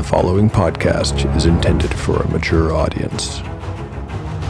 [0.00, 3.42] The following podcast is intended for a mature audience.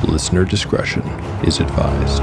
[0.05, 1.03] Listener discretion
[1.43, 2.23] is advised.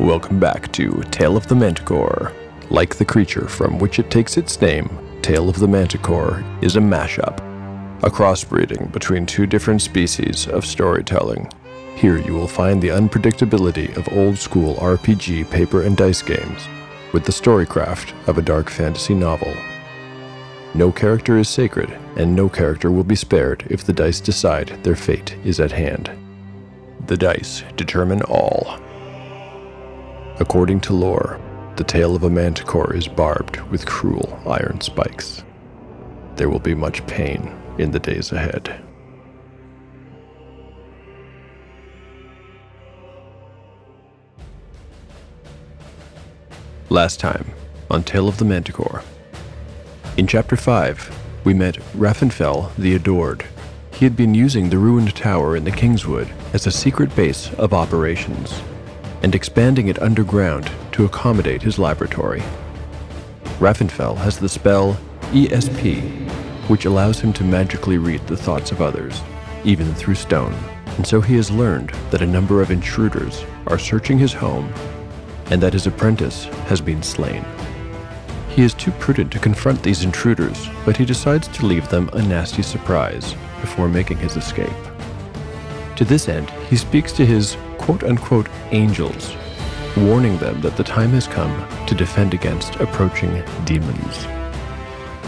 [0.00, 2.32] Welcome back to Tale of the Manticore.
[2.70, 4.88] Like the creature from which it takes its name,
[5.20, 7.38] Tale of the Manticore is a mashup,
[8.02, 11.50] a crossbreeding between two different species of storytelling.
[11.96, 16.66] Here you will find the unpredictability of old school RPG paper and dice games,
[17.12, 19.54] with the storycraft of a dark fantasy novel.
[20.74, 24.96] No character is sacred, and no character will be spared if the dice decide their
[24.96, 26.10] fate is at hand.
[27.06, 28.78] The dice determine all.
[30.40, 31.38] According to lore,
[31.76, 35.42] the tail of a manticore is barbed with cruel iron spikes.
[36.36, 38.78] There will be much pain in the days ahead.
[46.90, 47.50] Last time
[47.90, 49.02] on Tale of the Manticore.
[50.18, 53.46] In Chapter 5, we met Raffenfell the Adored.
[53.94, 57.72] He had been using the ruined tower in the Kingswood as a secret base of
[57.72, 58.62] operations
[59.22, 62.42] and expanding it underground to accommodate his laboratory.
[63.58, 64.98] Raffenfell has the spell
[65.30, 66.28] ESP,
[66.68, 69.20] which allows him to magically read the thoughts of others,
[69.64, 70.54] even through stone.
[70.96, 74.72] And so he has learned that a number of intruders are searching his home
[75.46, 77.44] and that his apprentice has been slain.
[78.50, 82.22] He is too prudent to confront these intruders, but he decides to leave them a
[82.22, 84.68] nasty surprise before making his escape.
[85.96, 89.34] To this end, he speaks to his quote unquote angels,
[89.96, 91.52] warning them that the time has come
[91.86, 94.26] to defend against approaching demons.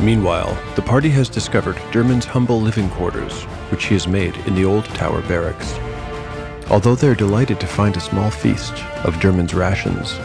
[0.00, 4.64] Meanwhile, the party has discovered Derman's humble living quarters, which he has made in the
[4.64, 5.74] old tower barracks.
[6.70, 8.72] Although they're delighted to find a small feast
[9.04, 10.16] of Derman's rations,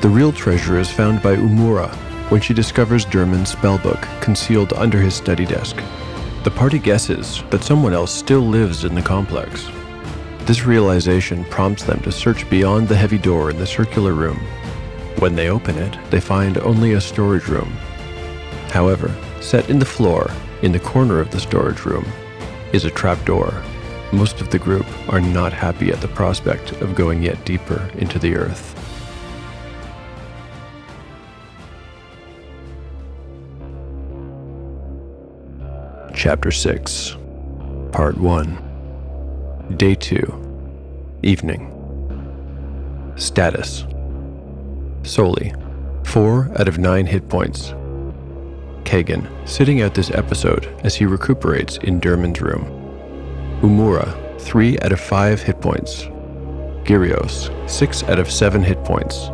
[0.00, 1.90] the real treasure is found by Umura
[2.30, 5.76] when she discovers Derman's spellbook concealed under his study desk.
[6.44, 9.68] The party guesses that someone else still lives in the complex.
[10.50, 14.36] This realization prompts them to search beyond the heavy door in the circular room.
[15.20, 17.70] When they open it, they find only a storage room.
[18.72, 20.28] However, set in the floor,
[20.62, 22.04] in the corner of the storage room,
[22.72, 23.62] is a trapdoor.
[24.12, 28.18] Most of the group are not happy at the prospect of going yet deeper into
[28.18, 28.74] the earth.
[36.12, 37.16] Chapter 6
[37.92, 38.69] Part 1
[39.76, 41.70] Day 2 Evening
[43.16, 43.84] Status
[45.04, 45.54] Soli
[46.04, 47.70] 4 out of 9 hit points.
[48.82, 52.64] Kagan sitting out this episode as he recuperates in Derman's room.
[53.62, 56.02] Umura 3 out of 5 hit points.
[56.84, 59.28] Gyrios 6 out of 7 hit points.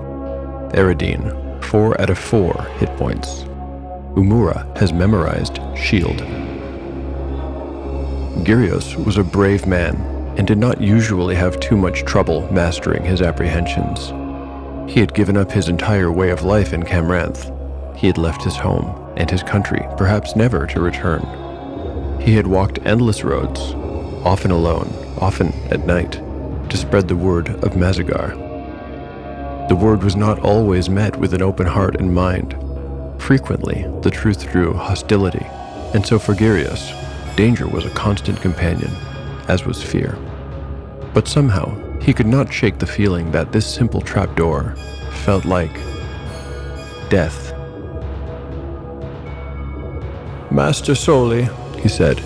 [0.76, 3.44] Eridine 4 out of 4 hit points.
[4.14, 6.18] Umura has memorized Shield.
[8.44, 13.22] Gyrios was a brave man and did not usually have too much trouble mastering his
[13.22, 14.12] apprehensions.
[14.92, 17.52] He had given up his entire way of life in Camranth.
[17.96, 22.20] He had left his home and his country, perhaps never to return.
[22.20, 23.60] He had walked endless roads,
[24.24, 26.12] often alone, often at night,
[26.68, 28.36] to spread the word of Mazagar.
[29.68, 32.54] The word was not always met with an open heart and mind.
[33.18, 35.44] Frequently, the truth drew hostility,
[35.94, 36.92] and so for Gyrios,
[37.36, 38.90] danger was a constant companion,
[39.48, 40.18] as was fear.
[41.14, 44.74] But somehow, he could not shake the feeling that this simple trapdoor
[45.24, 45.74] felt like
[47.08, 47.52] death.
[50.50, 51.48] Master Soli,
[51.80, 52.22] He said,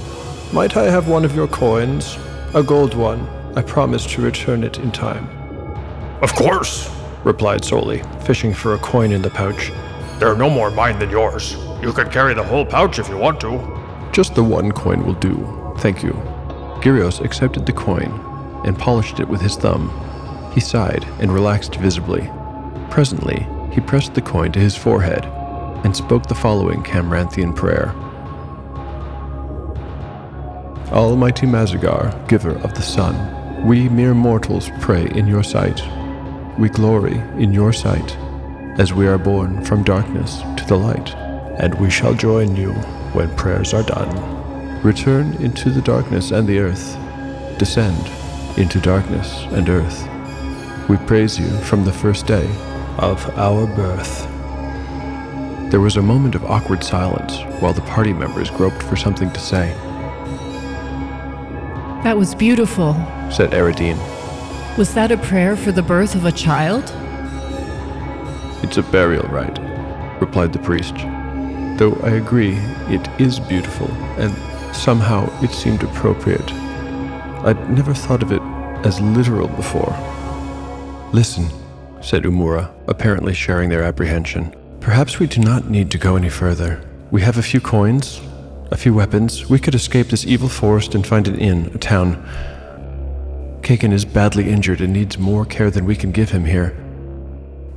[0.53, 2.17] might I have one of your coins?
[2.55, 3.27] A gold one.
[3.57, 5.29] I promise to return it in time.
[6.23, 6.91] Of course,
[7.25, 9.71] Replied Soli, fishing for a coin in the pouch.
[10.19, 11.57] there are no more mine than yours.
[11.83, 13.61] You can carry the whole pouch if you want to.
[14.13, 15.75] Just the one coin will do.
[15.79, 16.13] Thank you.
[16.81, 18.11] Gyrios accepted the coin
[18.65, 19.91] and polished it with his thumb.
[20.55, 22.31] He sighed and relaxed visibly.
[22.91, 25.25] Presently, he pressed the coin to his forehead
[25.85, 27.95] and spoke the following Camranthian prayer
[30.91, 35.81] Almighty Mazagar, giver of the sun, we mere mortals pray in your sight.
[36.59, 38.17] We glory in your sight,
[38.77, 41.15] as we are born from darkness to the light,
[41.61, 42.73] and we shall join you
[43.13, 44.50] when prayers are done.
[44.83, 46.97] Return into the darkness and the earth.
[47.59, 48.11] Descend
[48.57, 50.09] into darkness and earth.
[50.89, 52.47] We praise you from the first day
[52.97, 54.27] of our birth.
[55.71, 59.39] There was a moment of awkward silence while the party members groped for something to
[59.39, 59.75] say.
[62.03, 62.95] That was beautiful.
[63.31, 63.99] Said Eridine.
[64.79, 66.85] Was that a prayer for the birth of a child?
[68.65, 69.59] It's a burial rite,
[70.23, 70.95] replied the priest.
[71.79, 72.57] Though I agree,
[72.89, 74.35] it is beautiful, and
[74.75, 76.53] somehow it seemed appropriate.
[77.43, 78.43] I'd never thought of it
[78.87, 79.97] as literal before.
[81.13, 81.49] Listen,
[82.01, 84.55] said Umura, apparently sharing their apprehension.
[84.81, 86.83] Perhaps we do not need to go any further.
[87.11, 88.21] We have a few coins,
[88.71, 89.49] a few weapons.
[89.49, 92.17] We could escape this evil forest and find an inn, a town.
[93.63, 96.77] Kaken is badly injured and needs more care than we can give him here.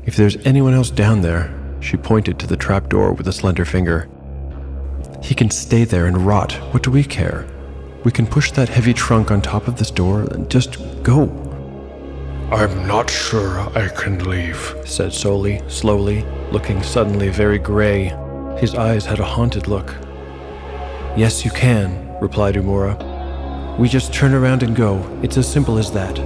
[0.06, 3.66] If there's anyone else down there, she pointed to the trap door with a slender
[3.66, 4.08] finger.
[5.24, 6.52] He can stay there and rot.
[6.74, 7.48] What do we care?
[8.04, 11.30] We can push that heavy trunk on top of this door and just go.
[12.52, 18.10] I'm not sure I can leave, said Soli, slowly, looking suddenly very gray.
[18.60, 19.96] His eyes had a haunted look.
[21.16, 23.78] Yes, you can, replied Umura.
[23.80, 25.02] We just turn around and go.
[25.24, 26.20] It's as simple as that.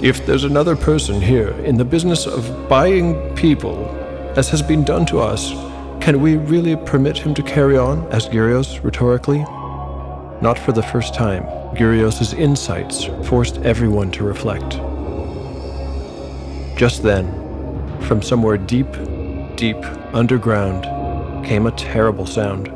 [0.00, 3.88] If there's another person here in the business of buying people,
[4.36, 5.52] as has been done to us,
[6.02, 8.04] can we really permit him to carry on?
[8.12, 9.38] asked Gyrios rhetorically.
[10.42, 11.44] Not for the first time,
[11.76, 14.80] Gyrios' insights forced everyone to reflect.
[16.76, 17.30] Just then,
[18.00, 18.90] from somewhere deep,
[19.54, 19.76] deep
[20.12, 20.82] underground,
[21.46, 22.66] came a terrible sound.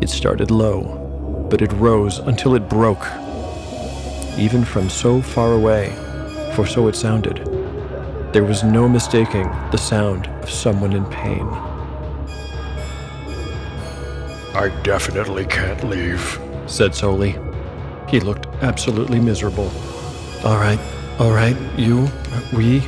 [0.00, 3.04] It started low, but it rose until it broke.
[4.38, 5.92] Even from so far away,
[6.54, 7.38] for so it sounded,
[8.32, 11.69] there was no mistaking the sound of someone in pain.
[14.54, 17.38] I definitely can't leave, said Soli.
[18.08, 19.70] He looked absolutely miserable.
[20.44, 20.80] All right,
[21.20, 22.08] all right, you,
[22.52, 22.82] we,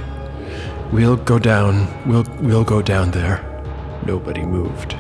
[0.93, 1.87] we'll go down.
[2.09, 3.45] We'll we'll go down there.
[4.05, 4.97] Nobody moved.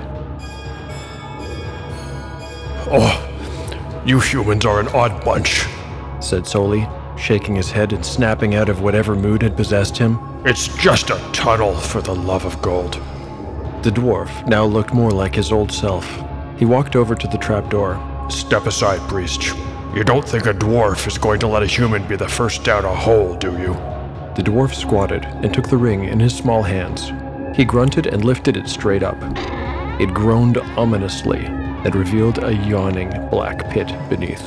[2.94, 5.64] Oh, you humans are an odd bunch,
[6.20, 6.86] said Soli,
[7.16, 10.18] shaking his head and snapping out of whatever mood had possessed him.
[10.44, 13.00] It's just a tunnel for the love of gold.
[13.82, 16.06] The dwarf now looked more like his old self.
[16.62, 18.00] He walked over to the trapdoor.
[18.30, 19.48] Step aside, priest.
[19.96, 22.84] You don't think a dwarf is going to let a human be the first down
[22.84, 23.74] a hole, do you?
[24.36, 27.10] The dwarf squatted and took the ring in his small hands.
[27.56, 29.16] He grunted and lifted it straight up.
[30.00, 34.44] It groaned ominously and revealed a yawning black pit beneath.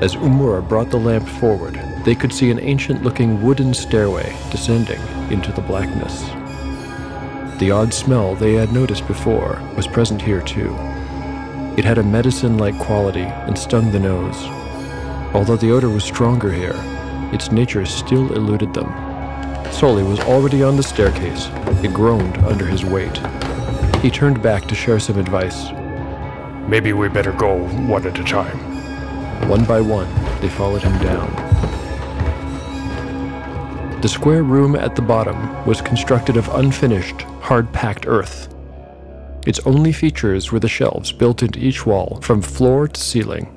[0.00, 1.74] As Umura brought the lamp forward,
[2.04, 5.00] they could see an ancient looking wooden stairway descending
[5.32, 6.22] into the blackness.
[7.58, 10.74] The odd smell they had noticed before was present here too.
[11.76, 14.42] It had a medicine like quality and stung the nose.
[15.34, 16.74] Although the odor was stronger here,
[17.32, 18.92] its nature still eluded them.
[19.72, 21.48] Soli was already on the staircase.
[21.82, 23.16] It groaned under his weight.
[24.02, 25.70] He turned back to share some advice.
[26.68, 28.58] Maybe we better go one at a time.
[29.48, 31.30] One by one, they followed him down.
[34.00, 38.48] The square room at the bottom was constructed of unfinished, hard packed earth.
[39.46, 43.50] Its only features were the shelves built into each wall from floor to ceiling.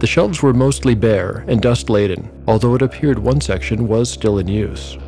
[0.00, 4.38] The shelves were mostly bare and dust laden, although it appeared one section was still
[4.38, 4.98] in use.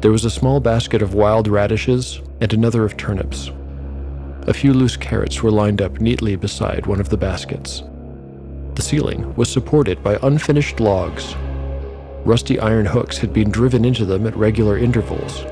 [0.00, 3.52] There was a small basket of wild radishes and another of turnips.
[4.48, 7.84] A few loose carrots were lined up neatly beside one of the baskets.
[8.74, 11.36] The ceiling was supported by unfinished logs.
[12.24, 15.44] Rusty iron hooks had been driven into them at regular intervals,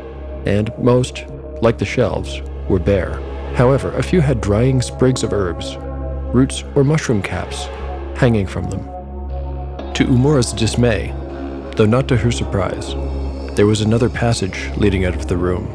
[0.47, 1.27] and most,
[1.61, 3.15] like the shelves, were bare.
[3.55, 5.77] However, a few had drying sprigs of herbs,
[6.35, 7.67] roots, or mushroom caps
[8.17, 8.85] hanging from them.
[9.95, 11.15] To Umura's dismay,
[11.77, 12.95] though not to her surprise,
[13.57, 15.69] there was another passage leading out of the room.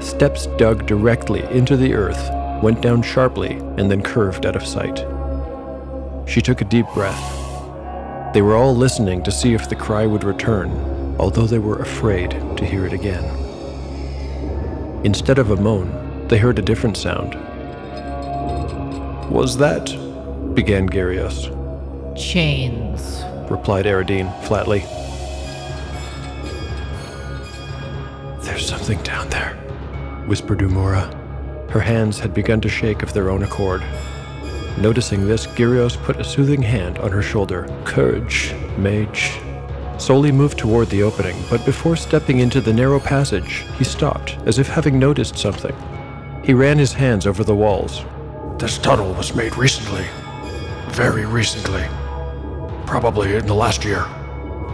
[0.00, 2.30] Steps dug directly into the earth,
[2.62, 5.04] went down sharply, and then curved out of sight.
[6.28, 7.40] She took a deep breath.
[8.34, 12.30] They were all listening to see if the cry would return, although they were afraid
[12.56, 13.43] to hear it again.
[15.04, 17.34] Instead of a moan, they heard a different sound.
[19.30, 19.84] Was that?
[20.54, 21.50] began Gyrios.
[22.16, 24.80] Chains, replied Eridine flatly.
[28.44, 29.54] There's something down there,
[30.26, 31.12] whispered Umura.
[31.70, 33.82] Her hands had begun to shake of their own accord.
[34.78, 37.68] Noticing this, Gyrios put a soothing hand on her shoulder.
[37.84, 39.38] Courage, mage.
[39.98, 44.58] Soli moved toward the opening, but before stepping into the narrow passage, he stopped, as
[44.58, 45.74] if having noticed something.
[46.44, 48.04] He ran his hands over the walls.
[48.58, 50.04] This tunnel was made recently.
[50.88, 51.86] Very recently.
[52.86, 54.04] Probably in the last year.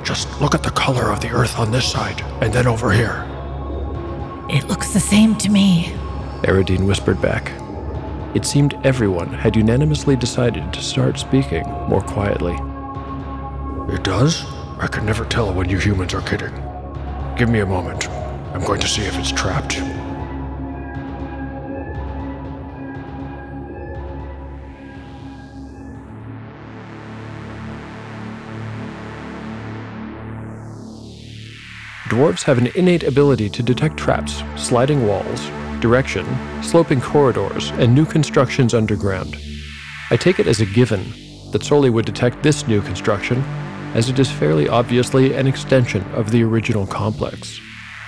[0.03, 3.27] Just look at the color of the earth on this side, and then over here.
[4.49, 5.95] It looks the same to me,
[6.43, 7.53] Eridine whispered back.
[8.35, 12.55] It seemed everyone had unanimously decided to start speaking more quietly.
[13.95, 14.45] It does?
[14.81, 16.55] I can never tell when you humans are kidding.
[17.37, 18.09] Give me a moment.
[18.09, 19.75] I'm going to see if it's trapped.
[32.09, 36.27] Dwarves have an innate ability to detect traps, sliding walls, direction,
[36.63, 39.37] sloping corridors, and new constructions underground.
[40.11, 41.13] I take it as a given
[41.53, 43.45] that Soli would detect this new construction,
[43.95, 47.61] as it is fairly obviously an extension of the original complex.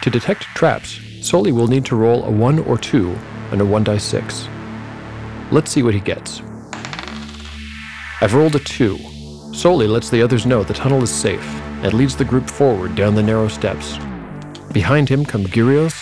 [0.02, 3.10] To detect traps, Soli will need to roll a 1 or 2
[3.50, 4.48] and a 1 die 6.
[5.50, 6.40] Let's see what he gets.
[8.20, 9.52] I've rolled a 2.
[9.52, 11.44] Soli lets the others know the tunnel is safe
[11.82, 13.98] and leads the group forward down the narrow steps.
[14.72, 16.00] Behind him come Gyrios,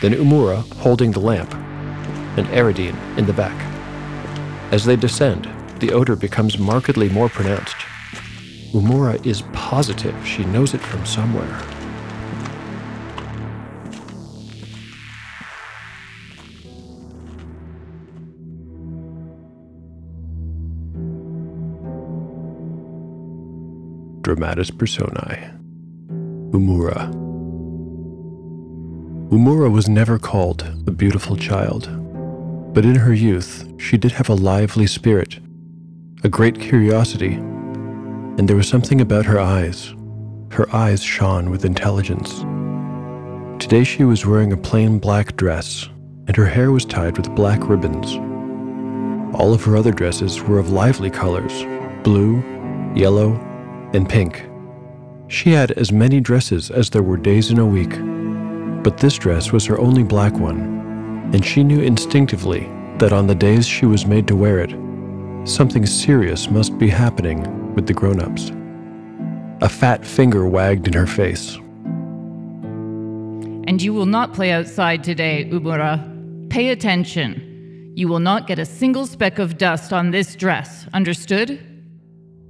[0.00, 1.54] then Umura holding the lamp,
[2.36, 3.58] and Eridine in the back.
[4.72, 5.48] As they descend,
[5.78, 7.76] the odor becomes markedly more pronounced.
[8.72, 11.60] Umura is positive she knows it from somewhere.
[24.22, 25.50] Dramatis Personae.
[26.52, 27.12] Umura.
[29.30, 31.90] Umura was never called a beautiful child,
[32.72, 35.40] but in her youth she did have a lively spirit,
[36.24, 37.38] a great curiosity,
[38.38, 39.94] and there was something about her eyes.
[40.50, 42.40] Her eyes shone with intelligence.
[43.62, 45.88] Today she was wearing a plain black dress,
[46.26, 48.16] and her hair was tied with black ribbons.
[49.34, 51.64] All of her other dresses were of lively colors
[52.02, 52.42] blue,
[52.96, 53.34] yellow,
[53.92, 54.48] and pink.
[55.28, 57.96] She had as many dresses as there were days in a week,
[58.82, 63.34] but this dress was her only black one, and she knew instinctively that on the
[63.34, 64.74] days she was made to wear it,
[65.48, 68.50] something serious must be happening with the grown ups.
[69.62, 71.56] A fat finger wagged in her face.
[73.68, 76.50] And you will not play outside today, Umura.
[76.50, 77.92] Pay attention.
[77.94, 81.60] You will not get a single speck of dust on this dress, understood?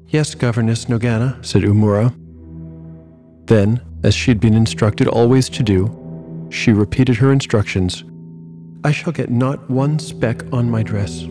[0.08, 2.14] Yes, Governess Nogana, said Umura.
[3.46, 8.04] Then, as she'd been instructed always to do, she repeated her instructions.
[8.84, 11.24] I shall get not one speck on my dress.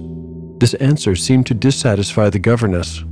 [0.60, 3.04] This answer seemed to dissatisfy the governess.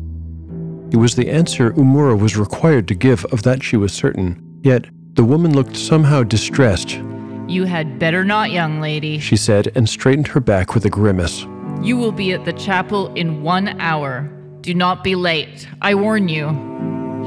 [0.91, 4.59] It was the answer Umura was required to give, of that she was certain.
[4.63, 6.99] Yet, the woman looked somehow distressed,
[7.47, 9.19] You had better not, young lady.
[9.19, 11.45] she said, and straightened her back with a grimace.
[11.81, 14.29] You will be at the chapel in one hour.
[14.61, 15.67] Do not be late.
[15.81, 16.47] I warn you.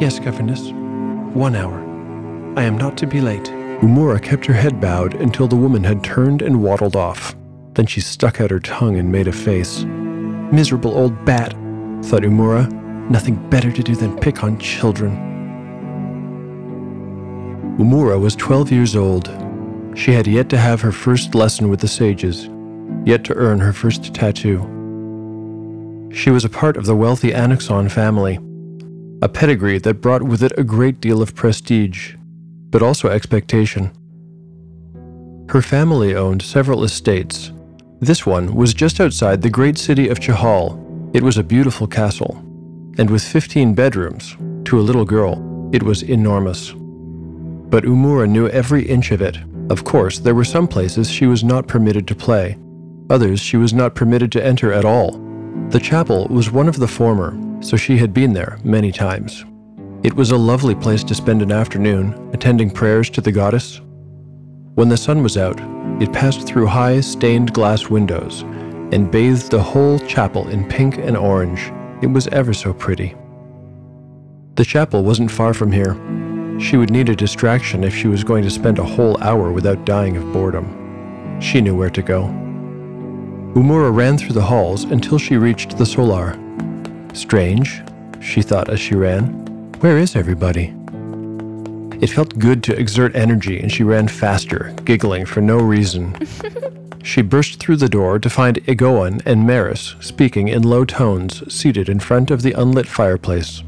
[0.00, 0.70] Yes, governess.
[1.34, 1.78] One hour.
[2.58, 3.44] I am not to be late.
[3.80, 7.34] Umura kept her head bowed until the woman had turned and waddled off.
[7.74, 9.84] Then she stuck out her tongue and made a face.
[9.84, 11.52] Miserable old bat,
[12.04, 12.68] thought Umura.
[13.12, 15.12] Nothing better to do than pick on children.
[17.78, 19.26] Umura was 12 years old.
[19.94, 22.48] She had yet to have her first lesson with the sages,
[23.04, 24.60] yet to earn her first tattoo.
[26.10, 28.38] She was a part of the wealthy Anaxon family,
[29.20, 32.14] a pedigree that brought with it a great deal of prestige,
[32.70, 33.90] but also expectation.
[35.50, 37.52] Her family owned several estates.
[38.00, 40.78] This one was just outside the great city of Chahal.
[41.14, 42.42] It was a beautiful castle,
[42.98, 46.72] and with 15 bedrooms, to a little girl, it was enormous.
[46.72, 49.38] But Umura knew every inch of it.
[49.70, 52.58] Of course, there were some places she was not permitted to play,
[53.08, 55.12] others she was not permitted to enter at all.
[55.70, 59.44] The chapel was one of the former, so she had been there many times.
[60.02, 63.80] It was a lovely place to spend an afternoon, attending prayers to the goddess.
[64.74, 65.60] When the sun was out,
[66.02, 68.42] it passed through high stained glass windows
[68.92, 71.70] and bathed the whole chapel in pink and orange.
[72.02, 73.14] It was ever so pretty.
[74.56, 75.94] The chapel wasn't far from here.
[76.60, 79.86] She would need a distraction if she was going to spend a whole hour without
[79.86, 81.40] dying of boredom.
[81.40, 82.24] She knew where to go.
[83.54, 86.36] Umura ran through the halls until she reached the solar.
[87.14, 87.80] Strange,
[88.20, 89.26] she thought as she ran.
[89.80, 90.74] Where is everybody?
[92.00, 96.16] It felt good to exert energy, and she ran faster, giggling for no reason.
[97.02, 101.88] she burst through the door to find Egoan and Maris speaking in low tones, seated
[101.88, 103.62] in front of the unlit fireplace.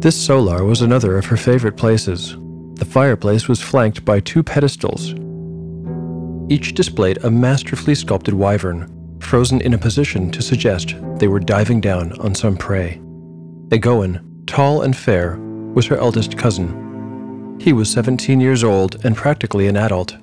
[0.00, 2.36] This solar was another of her favorite places.
[2.74, 5.14] The fireplace was flanked by two pedestals.
[6.50, 11.80] Each displayed a masterfully sculpted wyvern, frozen in a position to suggest they were diving
[11.80, 13.00] down on some prey.
[13.68, 15.36] Egoan, tall and fair,
[15.74, 17.58] was her eldest cousin.
[17.60, 20.16] He was 17 years old and practically an adult.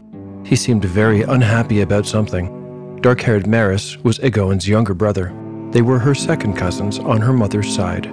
[0.47, 2.99] He seemed very unhappy about something.
[3.01, 5.35] Dark haired Maris was Egoin's younger brother.
[5.71, 8.07] They were her second cousins on her mother's side.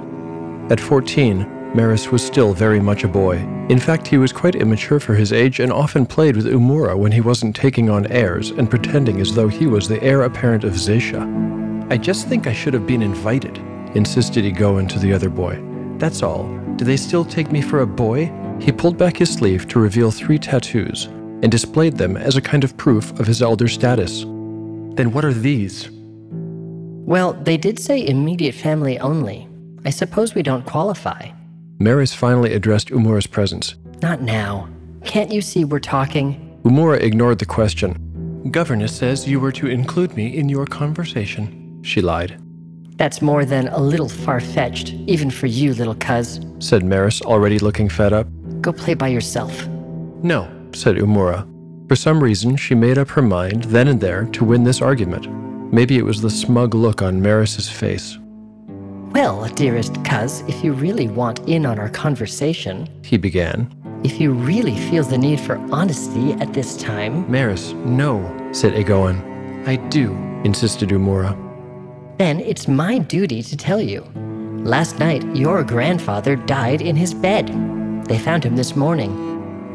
[0.68, 3.36] At 14, Maris was still very much a boy.
[3.68, 7.12] In fact, he was quite immature for his age and often played with Umura when
[7.12, 10.72] he wasn't taking on airs and pretending as though he was the heir apparent of
[10.72, 11.22] Zesha.
[11.88, 13.58] I just think I should have been invited,
[13.94, 15.62] insisted Egoin to the other boy.
[15.98, 16.48] That's all.
[16.74, 18.32] Do they still take me for a boy?
[18.60, 21.08] He pulled back his sleeve to reveal three tattoos
[21.44, 24.22] and displayed them as a kind of proof of his elder status.
[24.22, 25.90] Then what are these?
[27.06, 29.46] Well, they did say immediate family only.
[29.84, 31.30] I suppose we don't qualify.
[31.78, 33.74] Maris finally addressed Umura's presence.
[34.00, 34.70] Not now.
[35.04, 36.58] Can't you see we're talking?
[36.64, 38.48] Umura ignored the question.
[38.50, 42.40] Governess says you were to include me in your conversation, she lied.
[42.96, 47.58] That's more than a little far fetched, even for you, little cuz, said Maris, already
[47.58, 48.26] looking fed up.
[48.62, 49.66] Go play by yourself.
[50.22, 51.48] No, said Umura.
[51.88, 55.28] For some reason, she made up her mind then and there to win this argument.
[55.72, 58.18] Maybe it was the smug look on Maris's face.
[59.12, 63.72] Well, dearest cuz, if you really want in on our conversation, he began.
[64.02, 67.30] If you really feel the need for honesty at this time.
[67.30, 68.20] Maris, no,
[68.52, 69.66] said Egoin.
[69.66, 70.12] I do,
[70.44, 71.38] insisted Umura.
[72.18, 74.02] Then it's my duty to tell you.
[74.64, 77.48] Last night, your grandfather died in his bed.
[78.06, 79.33] They found him this morning.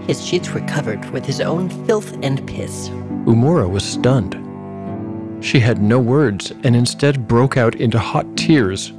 [0.10, 2.90] His sheets were covered with his own filth and piss.
[3.28, 4.34] Umura was stunned.
[5.40, 8.92] She had no words and instead broke out into hot tears.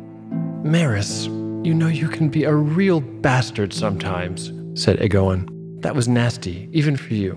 [0.62, 5.48] Maris, you know you can be a real bastard sometimes, said Egoin.
[5.82, 7.32] That was nasty, even for you.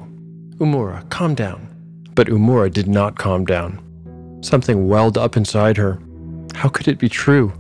[0.60, 1.68] Umura, calm down.
[2.14, 3.80] But Umura did not calm down.
[4.44, 6.00] Something welled up inside her.
[6.54, 7.52] How could it be true?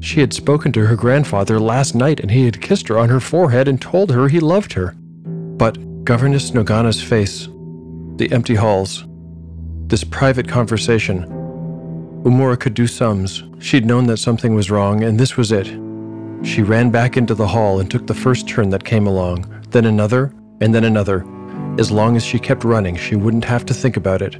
[0.00, 3.18] She had spoken to her grandfather last night and he had kissed her on her
[3.18, 4.94] forehead and told her he loved her.
[5.58, 7.48] But Governess Nogana's face,
[8.16, 9.04] the empty halls,
[9.88, 11.24] this private conversation.
[12.24, 13.42] Umura could do sums.
[13.58, 15.66] She'd known that something was wrong, and this was it.
[16.46, 19.84] She ran back into the hall and took the first turn that came along, then
[19.84, 21.26] another, and then another.
[21.78, 24.36] As long as she kept running, she wouldn't have to think about it.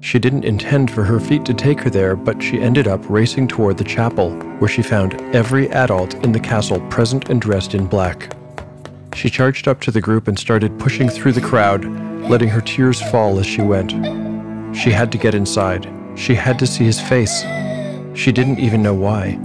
[0.00, 3.46] She didn't intend for her feet to take her there, but she ended up racing
[3.46, 7.86] toward the chapel, where she found every adult in the castle present and dressed in
[7.86, 8.36] black.
[9.14, 11.84] She charged up to the group and started pushing through the crowd,
[12.28, 13.92] letting her tears fall as she went.
[14.76, 15.88] She had to get inside.
[16.14, 17.42] She had to see his face.
[18.14, 19.38] She didn't even know why.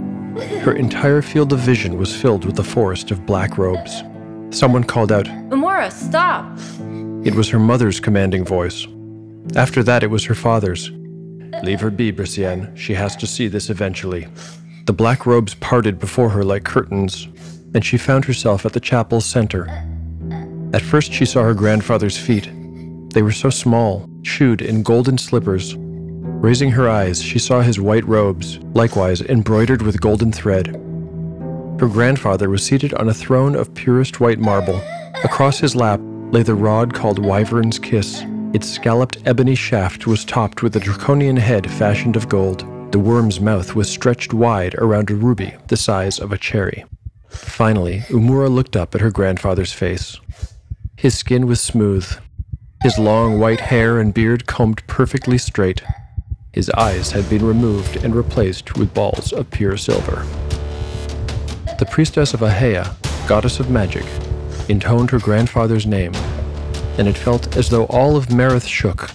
[0.62, 4.02] Her entire field of vision was filled with a forest of black robes.
[4.50, 6.46] Someone called out, Umura, stop!
[7.26, 8.86] It was her mother's commanding voice.
[9.56, 10.90] After that, it was her father's.
[11.62, 12.74] Leave her be, Brisienne.
[12.76, 14.28] She has to see this eventually.
[14.86, 17.28] The black robes parted before her like curtains,
[17.74, 19.66] and she found herself at the chapel's center.
[20.74, 22.50] At first, she saw her grandfather's feet.
[23.14, 25.74] They were so small, shoed in golden slippers.
[25.78, 30.68] Raising her eyes, she saw his white robes, likewise embroidered with golden thread.
[31.80, 34.80] Her grandfather was seated on a throne of purest white marble.
[35.24, 36.00] Across his lap
[36.32, 38.24] lay the rod called Wyvern's Kiss.
[38.52, 42.60] Its scalloped ebony shaft was topped with a draconian head fashioned of gold.
[42.92, 46.84] The worm's mouth was stretched wide around a ruby the size of a cherry.
[47.28, 50.18] Finally, Umura looked up at her grandfather's face.
[50.96, 52.18] His skin was smooth,
[52.82, 55.82] his long white hair and beard combed perfectly straight.
[56.52, 60.24] His eyes had been removed and replaced with balls of pure silver.
[61.78, 62.94] The priestess of Ahea,
[63.28, 64.04] goddess of magic,
[64.68, 66.14] intoned her grandfather's name,
[66.98, 69.10] and it felt as though all of Marith shook.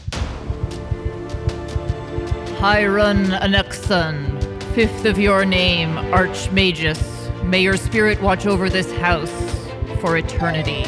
[2.60, 4.42] Hiron Anexon,
[4.74, 7.23] fifth of your name, Archmagus.
[7.44, 9.32] May your spirit watch over this house
[10.00, 10.84] for eternity.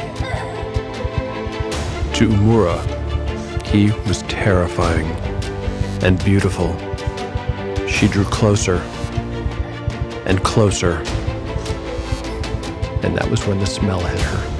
[2.15, 2.81] To Umura,
[3.67, 5.05] he was terrifying
[6.01, 6.75] and beautiful.
[7.87, 8.77] She drew closer
[10.25, 11.03] and closer,
[13.03, 14.54] and that was when the smell hit her.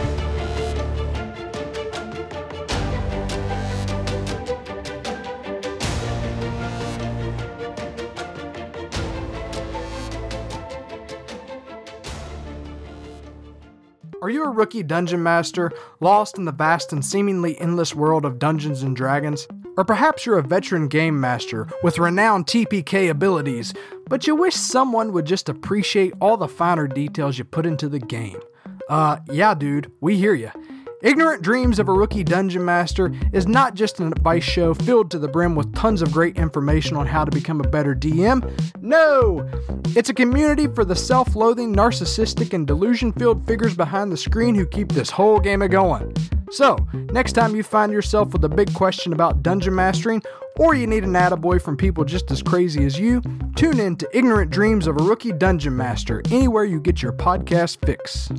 [14.26, 18.40] Are you a rookie dungeon master, lost in the vast and seemingly endless world of
[18.40, 19.48] Dungeons and Dragons?
[19.78, 23.72] Or perhaps you're a veteran game master with renowned TPK abilities,
[24.10, 28.00] but you wish someone would just appreciate all the finer details you put into the
[28.00, 28.40] game.
[28.90, 30.50] Uh, yeah, dude, we hear you.
[31.06, 35.20] Ignorant Dreams of a Rookie Dungeon Master is not just an advice show filled to
[35.20, 38.42] the brim with tons of great information on how to become a better DM.
[38.82, 39.48] No!
[39.96, 44.56] It's a community for the self loathing, narcissistic, and delusion filled figures behind the screen
[44.56, 46.12] who keep this whole game a going.
[46.50, 46.76] So,
[47.12, 50.24] next time you find yourself with a big question about dungeon mastering,
[50.58, 53.22] or you need an attaboy from people just as crazy as you,
[53.56, 57.86] tune in to Ignorant Dreams of a Rookie Dungeon Master anywhere you get your podcast
[57.86, 58.32] fix.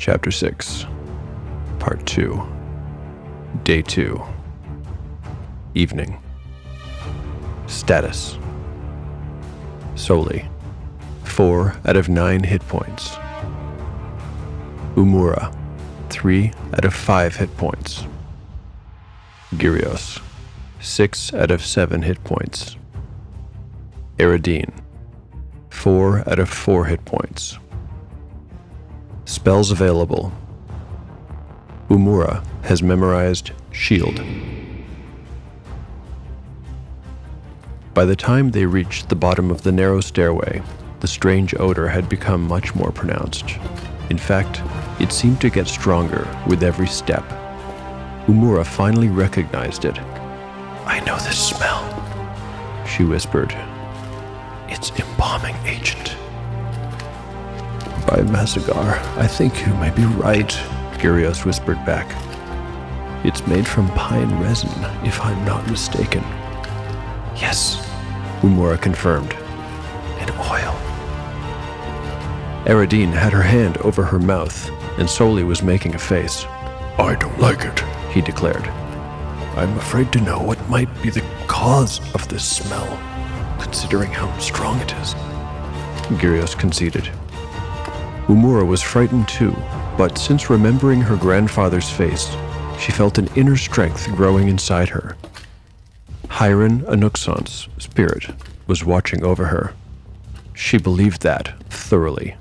[0.00, 0.86] Chapter 6,
[1.78, 2.42] Part 2,
[3.64, 4.18] Day 2,
[5.74, 6.18] Evening.
[7.66, 8.38] Status
[9.96, 10.48] Soli,
[11.24, 13.10] 4 out of 9 hit points.
[14.94, 15.54] Umura,
[16.08, 18.06] 3 out of 5 hit points.
[19.56, 20.18] Gyrios,
[20.80, 22.78] 6 out of 7 hit points.
[24.16, 24.72] Eridine,
[25.68, 27.58] 4 out of 4 hit points.
[29.40, 30.30] Spells available.
[31.88, 34.22] Umura has memorized Shield.
[37.94, 40.60] By the time they reached the bottom of the narrow stairway,
[41.00, 43.56] the strange odor had become much more pronounced.
[44.10, 44.60] In fact,
[45.00, 47.24] it seemed to get stronger with every step.
[48.26, 49.98] Umura finally recognized it.
[50.84, 51.82] I know this smell,
[52.86, 53.56] she whispered.
[54.68, 56.14] It's embalming agent.
[58.06, 60.48] By Mazagar, I think you may be right,
[60.98, 62.08] Gyrios whispered back.
[63.24, 64.70] It's made from pine resin,
[65.04, 66.22] if I'm not mistaken.
[67.36, 67.86] Yes,
[68.40, 69.34] Umura confirmed.
[70.18, 70.74] And oil.
[72.66, 76.44] Eridine had her hand over her mouth, and Soli was making a face.
[76.98, 77.80] I don't like it.
[78.12, 78.66] He declared.
[79.56, 82.98] I'm afraid to know what might be the cause of this smell,
[83.60, 85.14] considering how strong it is.
[86.18, 87.10] Gyrios conceded.
[88.30, 89.56] Umura was frightened too,
[89.98, 92.30] but since remembering her grandfather's face,
[92.78, 95.16] she felt an inner strength growing inside her.
[96.28, 98.26] Hiron Anuxon's spirit
[98.68, 99.74] was watching over her.
[100.54, 102.36] She believed that thoroughly.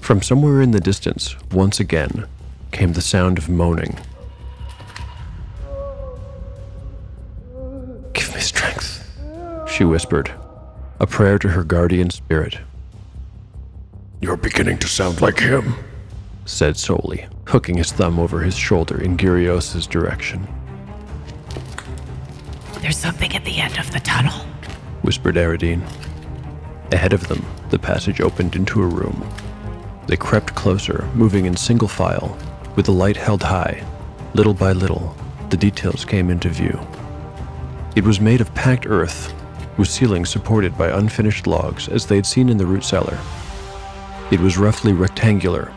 [0.00, 2.26] From somewhere in the distance, once again,
[2.70, 3.98] came the sound of moaning.
[8.12, 9.18] Give me strength,
[9.66, 10.30] she whispered,
[11.00, 12.58] a prayer to her guardian spirit.
[14.20, 15.74] You're beginning to sound like him,
[16.44, 20.44] said Soli, hooking his thumb over his shoulder in Gyrios' direction.
[22.80, 24.40] There's something at the end of the tunnel,
[25.02, 25.82] whispered Eridine.
[26.90, 29.24] Ahead of them, the passage opened into a room.
[30.08, 32.36] They crept closer, moving in single file,
[32.74, 33.86] with the light held high.
[34.34, 35.16] Little by little,
[35.50, 36.80] the details came into view.
[37.94, 39.32] It was made of packed earth,
[39.76, 43.16] with ceilings supported by unfinished logs as they'd seen in the root cellar.
[44.30, 45.72] It was roughly rectangular,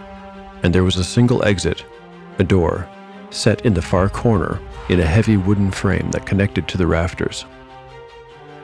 [0.61, 1.85] and there was a single exit,
[2.37, 2.85] a door,
[3.29, 4.59] set in the far corner
[4.89, 7.45] in a heavy wooden frame that connected to the rafters.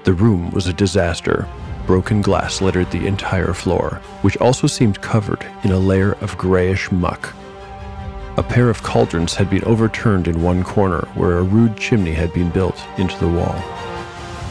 [0.03, 1.47] The room was a disaster.
[1.85, 6.91] Broken glass littered the entire floor, which also seemed covered in a layer of grayish
[6.91, 7.33] muck.
[8.35, 12.33] A pair of cauldrons had been overturned in one corner where a rude chimney had
[12.33, 13.55] been built into the wall.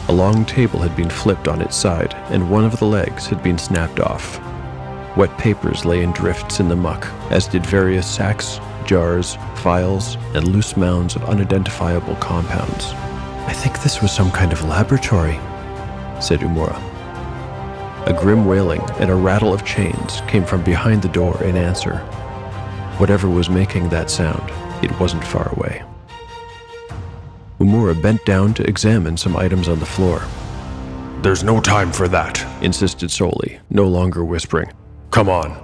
[0.07, 3.43] A long table had been flipped on its side, and one of the legs had
[3.43, 4.39] been snapped off.
[5.17, 10.47] Wet papers lay in drifts in the muck, as did various sacks, jars, files, and
[10.47, 12.93] loose mounds of unidentifiable compounds.
[13.47, 15.39] I think this was some kind of laboratory,
[16.21, 16.79] said Umura.
[18.05, 21.97] A grim wailing and a rattle of chains came from behind the door in answer.
[22.99, 24.51] Whatever was making that sound,
[24.83, 25.83] it wasn't far away.
[27.59, 30.21] Umura bent down to examine some items on the floor.
[31.23, 34.71] There's no time for that, insisted Soli, no longer whispering.
[35.11, 35.63] Come on.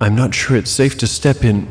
[0.00, 1.68] I'm not sure it's safe to step in.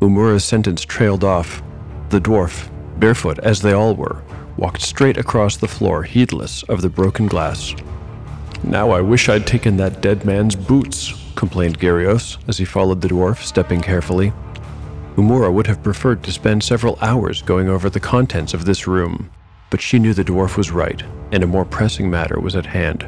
[0.00, 1.62] Umura's sentence trailed off.
[2.10, 4.22] The dwarf, barefoot as they all were,
[4.56, 7.74] walked straight across the floor, heedless of the broken glass.
[8.64, 13.08] Now I wish I'd taken that dead man's boots, complained Gyrios as he followed the
[13.08, 14.32] dwarf, stepping carefully.
[15.16, 19.30] Umura would have preferred to spend several hours going over the contents of this room,
[19.68, 23.06] but she knew the dwarf was right, and a more pressing matter was at hand.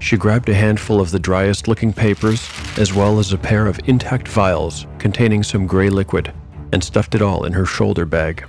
[0.00, 3.80] She grabbed a handful of the driest looking papers, as well as a pair of
[3.88, 6.32] intact vials containing some gray liquid,
[6.72, 8.44] and stuffed it all in her shoulder bag.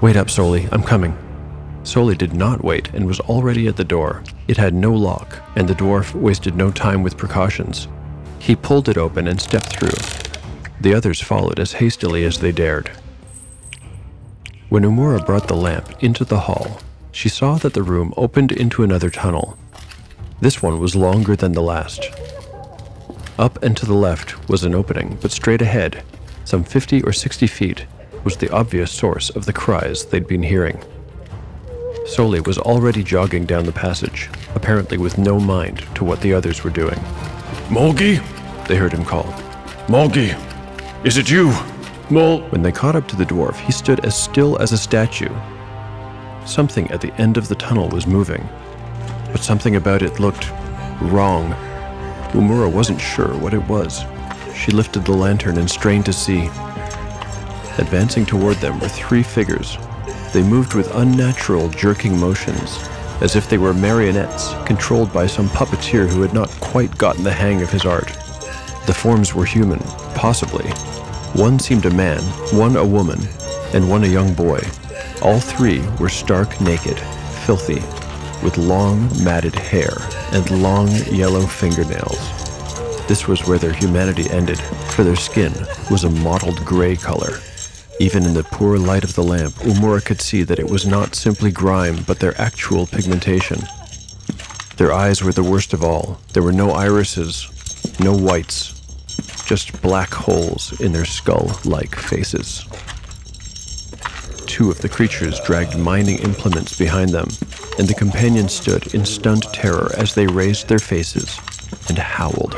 [0.00, 1.16] Wait up, Soli, I'm coming.
[1.82, 4.24] Soli did not wait and was already at the door.
[4.48, 7.86] It had no lock, and the dwarf wasted no time with precautions.
[8.38, 9.96] He pulled it open and stepped through.
[10.80, 12.90] The others followed as hastily as they dared.
[14.68, 16.80] When Umura brought the lamp into the hall,
[17.12, 19.56] she saw that the room opened into another tunnel.
[20.40, 22.10] This one was longer than the last.
[23.38, 26.02] Up and to the left was an opening, but straight ahead,
[26.44, 27.86] some 50 or 60 feet,
[28.22, 30.82] was the obvious source of the cries they'd been hearing.
[32.06, 36.62] Soli was already jogging down the passage, apparently with no mind to what the others
[36.62, 36.98] were doing.
[37.68, 38.16] Mulgi?
[38.66, 39.24] They heard him call.
[39.88, 40.34] Mulgi,
[41.04, 41.52] is it you?
[42.10, 42.40] Mul.
[42.50, 45.34] When they caught up to the dwarf, he stood as still as a statue.
[46.44, 48.48] Something at the end of the tunnel was moving,
[49.36, 50.50] but something about it looked
[51.12, 51.50] wrong.
[52.32, 54.02] Umura wasn't sure what it was.
[54.54, 56.46] She lifted the lantern and strained to see.
[57.76, 59.76] Advancing toward them were three figures.
[60.32, 62.78] They moved with unnatural, jerking motions,
[63.20, 67.30] as if they were marionettes controlled by some puppeteer who had not quite gotten the
[67.30, 68.08] hang of his art.
[68.86, 69.80] The forms were human,
[70.14, 70.66] possibly.
[71.34, 72.22] One seemed a man,
[72.54, 73.20] one a woman,
[73.74, 74.60] and one a young boy.
[75.20, 76.98] All three were stark naked,
[77.44, 77.82] filthy,
[78.42, 79.96] with long, matted hair
[80.32, 82.18] and long, yellow fingernails.
[83.06, 84.58] This was where their humanity ended,
[84.94, 85.52] for their skin
[85.90, 87.40] was a mottled gray color.
[88.00, 91.14] Even in the poor light of the lamp, Umura could see that it was not
[91.14, 93.60] simply grime, but their actual pigmentation.
[94.76, 96.20] Their eyes were the worst of all.
[96.32, 97.48] There were no irises,
[97.98, 98.74] no whites,
[99.46, 102.66] just black holes in their skull like faces.
[104.56, 107.28] Two of the creatures dragged mining implements behind them,
[107.78, 111.38] and the companions stood in stunned terror as they raised their faces
[111.90, 112.54] and howled.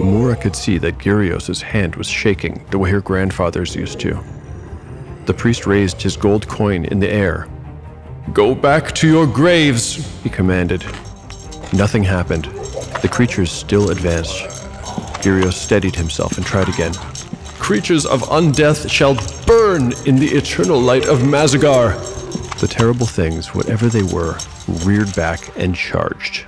[0.00, 4.18] Umura could see that Gyrios' hand was shaking the way her grandfather's used to.
[5.26, 7.46] The priest raised his gold coin in the air.
[8.32, 10.82] Go back to your graves, he commanded.
[11.74, 12.46] Nothing happened.
[13.02, 14.44] The creatures still advanced.
[15.20, 16.94] Gyrios steadied himself and tried again.
[17.58, 21.98] Creatures of undeath shall burn in the eternal light of Mazagar.
[22.60, 24.38] The terrible things, whatever they were,
[24.84, 26.46] reared back and charged.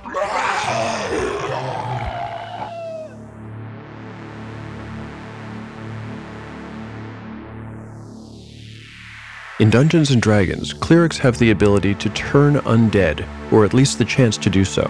[9.59, 14.05] In Dungeons and Dragons, clerics have the ability to turn undead, or at least the
[14.05, 14.89] chance to do so.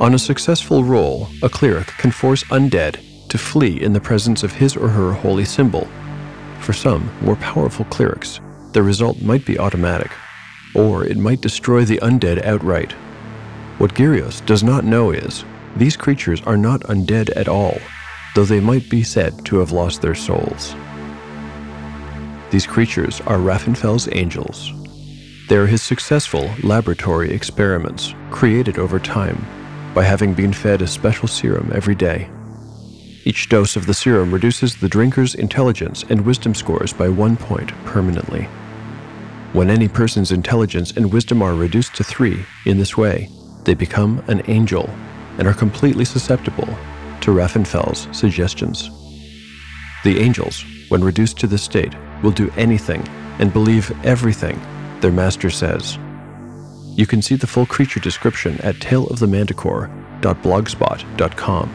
[0.00, 3.00] On a successful roll, a cleric can force undead
[3.34, 5.88] to flee in the presence of his or her holy symbol.
[6.60, 10.12] For some more powerful clerics, the result might be automatic,
[10.72, 12.92] or it might destroy the undead outright.
[13.78, 15.44] What Gyrios does not know is
[15.74, 17.76] these creatures are not undead at all,
[18.36, 20.76] though they might be said to have lost their souls.
[22.52, 24.72] These creatures are Raffenfell's angels.
[25.48, 29.44] They are his successful laboratory experiments created over time
[29.92, 32.30] by having been fed a special serum every day.
[33.26, 37.72] Each dose of the serum reduces the drinker's intelligence and wisdom scores by one point
[37.86, 38.42] permanently.
[39.54, 43.30] When any person's intelligence and wisdom are reduced to three in this way,
[43.64, 44.90] they become an angel
[45.38, 46.68] and are completely susceptible
[47.22, 48.90] to Raffenfell's suggestions.
[50.04, 53.08] The angels, when reduced to this state, will do anything
[53.38, 54.60] and believe everything
[55.00, 55.96] their master says.
[56.94, 61.70] You can see the full creature description at taleofthemanticore.blogspot.com.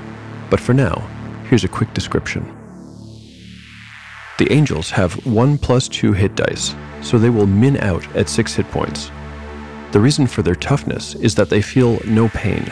[0.50, 1.08] But for now,
[1.50, 2.46] here's a quick description.
[4.38, 8.54] The angels have 1 plus 2 hit dice, so they will min out at 6
[8.54, 9.12] hit points.
[9.92, 12.72] The reason for their toughness is that they feel no pain.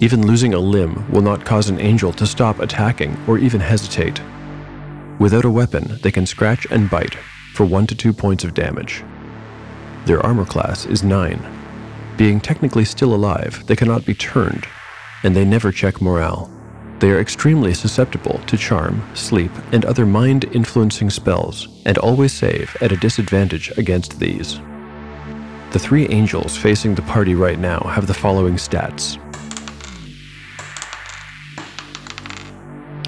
[0.00, 4.20] Even losing a limb will not cause an angel to stop attacking or even hesitate.
[5.18, 7.16] Without a weapon, they can scratch and bite
[7.54, 9.02] for 1 to 2 points of damage.
[10.04, 11.44] Their armor class is 9.
[12.16, 14.66] Being technically still alive, they cannot be turned,
[15.24, 16.55] and they never check morale.
[16.98, 22.74] They are extremely susceptible to charm, sleep, and other mind influencing spells, and always save
[22.80, 24.58] at a disadvantage against these.
[25.72, 29.18] The three angels facing the party right now have the following stats.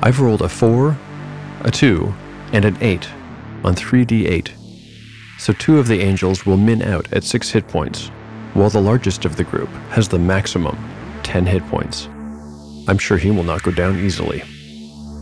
[0.03, 0.97] I've rolled a 4,
[1.63, 2.15] a 2,
[2.53, 3.09] and an 8
[3.65, 4.51] on 3d8.
[5.39, 8.09] So two of the angels will min out at 6 hit points,
[8.53, 10.77] while the largest of the group has the maximum
[11.23, 12.09] 10 hit points.
[12.89, 14.43] I'm sure he will not go down easily.